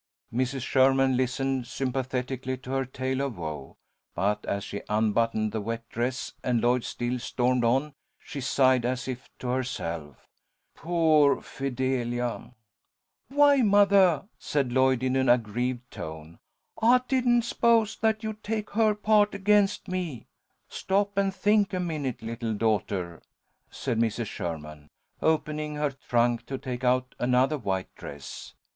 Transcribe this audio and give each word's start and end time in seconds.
Mrs. 0.33 0.61
Sherman 0.63 1.15
listened 1.15 1.67
sympathetically 1.67 2.57
to 2.57 2.71
her 2.71 2.85
tale 2.85 3.21
of 3.21 3.37
woe, 3.37 3.77
but 4.15 4.43
as 4.47 4.63
she 4.63 4.81
unbuttoned 4.89 5.51
the 5.51 5.61
wet 5.61 5.87
dress, 5.89 6.33
and 6.43 6.59
Lloyd 6.59 6.83
still 6.83 7.19
stormed 7.19 7.63
on, 7.63 7.93
she 8.17 8.41
sighed 8.41 8.83
as 8.83 9.07
if 9.07 9.29
to 9.37 9.49
herself, 9.49 10.25
"Poor 10.73 11.39
Fidelia!" 11.39 12.51
"Why, 13.29 13.57
mothah," 13.61 14.27
said 14.39 14.71
Lloyd, 14.71 15.03
in 15.03 15.15
an 15.15 15.29
aggrieved 15.29 15.91
tone, 15.91 16.39
"I 16.81 17.01
didn't 17.07 17.43
s'pose 17.43 17.95
that 17.97 18.23
you'd 18.23 18.41
take 18.43 18.71
her 18.71 18.95
part 18.95 19.35
against 19.35 19.87
me." 19.87 20.25
"Stop 20.67 21.15
and 21.15 21.31
think 21.31 21.73
a 21.73 21.79
minute, 21.79 22.23
little 22.23 22.55
daughter," 22.55 23.21
said 23.69 23.99
Mrs. 23.99 24.25
Sherman, 24.25 24.89
opening 25.21 25.75
her 25.75 25.91
trunk 25.91 26.47
to 26.47 26.57
take 26.57 26.83
out 26.83 27.13
another 27.19 27.59
white 27.59 27.93
dress. 27.93 28.55